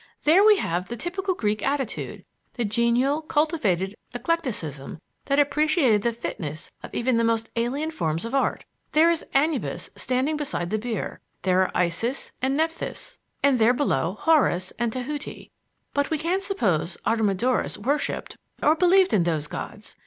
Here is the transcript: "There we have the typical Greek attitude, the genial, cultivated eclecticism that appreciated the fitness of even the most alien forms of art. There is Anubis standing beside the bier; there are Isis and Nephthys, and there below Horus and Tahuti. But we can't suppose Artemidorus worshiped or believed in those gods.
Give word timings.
"There 0.23 0.43
we 0.43 0.57
have 0.57 0.89
the 0.89 0.97
typical 0.97 1.35
Greek 1.35 1.61
attitude, 1.61 2.25
the 2.55 2.65
genial, 2.65 3.21
cultivated 3.21 3.93
eclecticism 4.15 4.99
that 5.25 5.37
appreciated 5.37 6.01
the 6.01 6.11
fitness 6.11 6.71
of 6.81 6.89
even 6.91 7.17
the 7.17 7.23
most 7.23 7.51
alien 7.55 7.91
forms 7.91 8.25
of 8.25 8.33
art. 8.33 8.65
There 8.93 9.11
is 9.11 9.23
Anubis 9.35 9.91
standing 9.95 10.37
beside 10.37 10.71
the 10.71 10.79
bier; 10.79 11.19
there 11.43 11.61
are 11.61 11.69
Isis 11.75 12.31
and 12.41 12.57
Nephthys, 12.57 13.19
and 13.43 13.59
there 13.59 13.73
below 13.75 14.17
Horus 14.19 14.73
and 14.79 14.91
Tahuti. 14.91 15.51
But 15.93 16.09
we 16.09 16.17
can't 16.17 16.41
suppose 16.41 16.97
Artemidorus 17.05 17.77
worshiped 17.77 18.37
or 18.63 18.75
believed 18.75 19.13
in 19.13 19.21
those 19.21 19.45
gods. 19.45 19.97